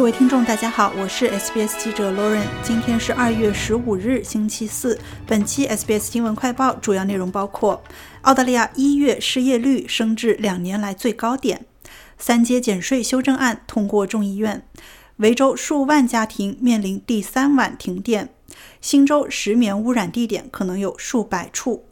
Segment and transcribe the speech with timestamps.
[0.00, 2.46] 各位听众，大家好，我是 SBS 记者 Lauren。
[2.62, 4.98] 今天是二月十五日，星期四。
[5.26, 7.82] 本期 SBS 新闻快报主要内容包括：
[8.22, 11.58] 澳大利亚一月失业率升至两年来最高点；
[12.16, 14.62] 三阶减税修正案通过众议院；
[15.16, 18.28] 维州数万家庭面临第三晚停电；
[18.80, 21.84] 新州石棉污染地点可能有数百处。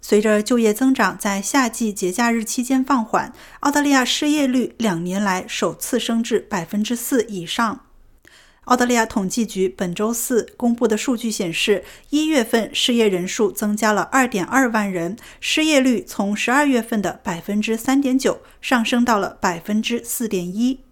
[0.00, 7.80] 随着就业增长在夏季节假日期间放缓，澳大利亚失业率两年来首次升至百分之四以上。
[8.66, 20.85] 澳大利亚统计局本周四公布的数据显示，一月份失业人数增加了二点二万人，失业率从十二月份的百分之三点九上升到了百分之四点一。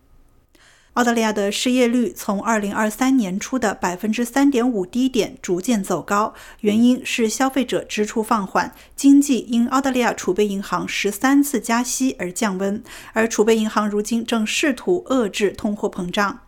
[0.94, 12.80] 澳大利亚的失业率从2023年初的百分之三点五低点逐渐走高，原因是消费者支出放缓，经济因澳大利亚储备银行十三次加息而降温，
[13.12, 16.38] 而储备银行如今正试图遏制通货膨胀。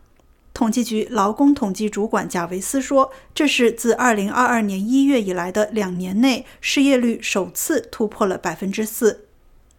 [0.54, 9.26] 统计局劳工统计主管贾维斯说：“这是自2022年1月以来的两年内失业率首次突破了百分之四。”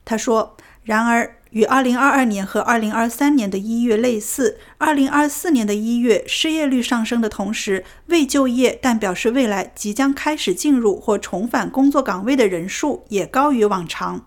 [0.03, 14.25] 他说：“然而。”与2022年和2023年的一月类似，2024年的一月失业率上升的同时，未就业但表示未来即将开始进入或重返工作岗位的人数也高于往常。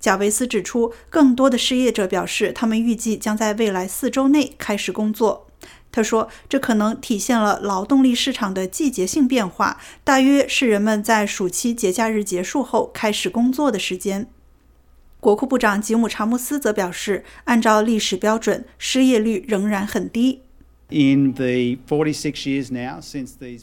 [0.00, 5.46] 贾维斯指出，更多的失业者表示，他们预计将在未来四周内开始工作。
[5.90, 14.28] 他说，这可能体现了劳动力市场的季节性变化，大约是人们在暑期节假日结束后开始工作的时间。
[15.24, 20.42] 国库部长吉姆·查姆斯则表示，按照历史标准，失业率仍然很低。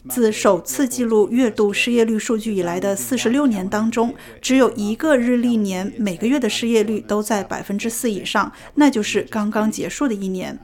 [0.08, 10.58] 自首次记录月度失业率数据以来的四十六年当中，只有一个日历年每个月的失业率都在百分之四以上，那就是刚刚结束的一年。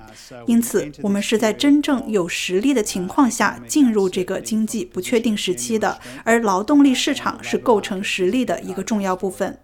[0.49, 9.57] 因此，我们是在真正有实力的情况下进入这个经济不确定时期的，而劳动力市场是构成实力的一个重要部分。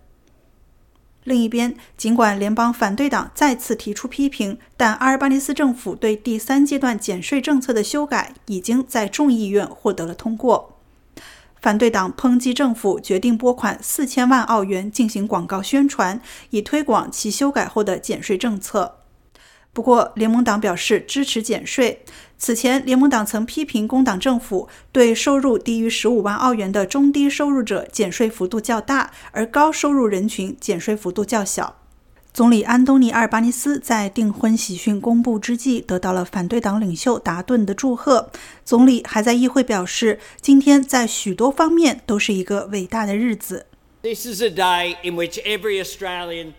[1.25, 10.79] 另一边，尽管联邦反对党再次提出批评，但阿尔巴尼斯政府对第三阶段减税政策的修改已经在众议院获得了通过。
[11.63, 16.21] 反对党抨击政府决定拨款四千万澳元进行广告宣传，
[16.51, 18.97] 以推广其修改后的减税政策。
[19.75, 22.03] 不过，联盟党表示支持减税。
[22.39, 31.77] 此前，联盟党曾批评工党政府对收入低于十五万澳元的中低收入者减税幅度较大，而高收入人群减税幅度较小。
[32.33, 38.31] 总理安东尼·阿尔巴尼斯在订婚喜讯公布之际，得到了反对党领袖达顿的祝贺。
[38.65, 43.67] 总理还在议会表示，今天在许多方面都是一个伟大的日子。
[44.03, 46.53] This is a day in which every Australian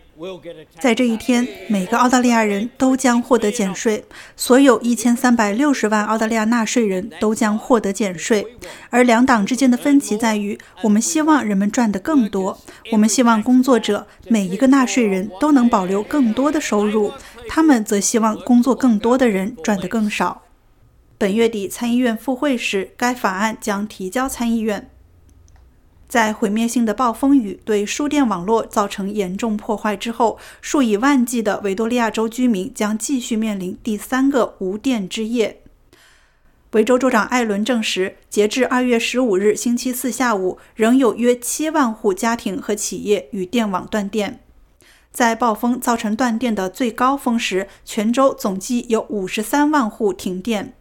[0.78, 4.04] 在这一天，每个澳大利亚人都将获得减税，
[4.36, 8.46] 所有一千三百六十万澳大利亚纳税人都将获得减税。
[8.90, 12.58] 而两党之间的分歧在于，我们希望人们赚得更多，
[12.92, 17.12] 我们希望工作者每一个纳税人都能保留更多的收入，
[17.48, 20.42] 他们则希望工作更多的人赚得更少。
[21.18, 24.90] 本月底参议院复会时，该法案将提交参议院。
[26.08, 35.62] 在毁灭性的暴风雨对输电网络造成严重破坏之后，数以万计的维多利亚州居民将继续面临第三个无电之夜。
[36.72, 44.40] 维州州长艾伦证实，截至二月十五日星期四下午，仍有约七万户家庭和企业与电网断电。
[45.10, 50.74] 在暴风造成断电的最高峰时，全州总计有五十三万户停电。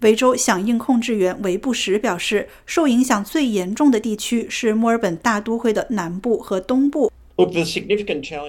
[0.00, 7.10] 维州响应控制员维布什表示，受影响最严重的地区是墨尔本大都会的南部和东部。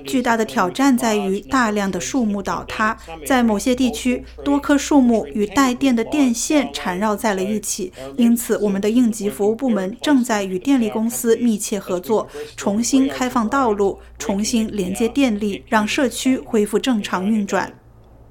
[0.06, 7.92] 巨大的挑战在于大量的树木倒塌，在某些地区，多棵树木与带电的电线缠绕在了一起。
[8.16, 17.78] 因此，我们的应急服务部门正在与电力公司密切合作，重新开放道路，重新连接电力，让社区恢复正常运转。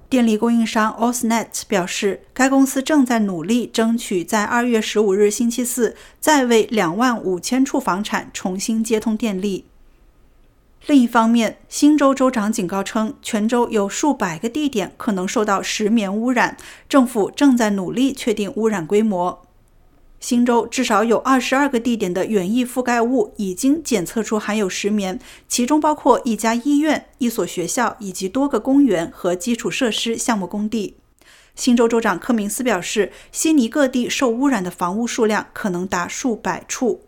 [0.08, 9.64] 电力供应商 Osnet 表示，该公司正在努力争取在二月十五日星期四再为两万五千处房产重新接通电力。
[10.86, 16.56] 另一方面，新州州长警告称，全州有数百个地点可能受到石棉污染，
[16.88, 19.45] 政府正在努力确定污染规模。
[20.18, 30.96] 新州至少有二十二个地点的园艺覆盖物已经检测出含有石棉，其中包括一家医院、一所学校以及多个公园和基础设施项目工地。
[31.54, 37.02] 新州州长科明斯表示，悉尼各地受污染的房屋数量可能达数百处。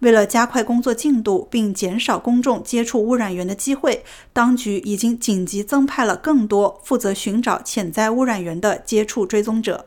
[0.00, 9.86] 为了加快工作进度并减少公众接触污染源的机会，当局已经紧急增派了更多负责寻找潜在污染源的接触追踪者。